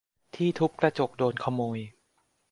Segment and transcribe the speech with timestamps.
[0.35, 1.79] ที่ทุบกระจกโดนขโมย!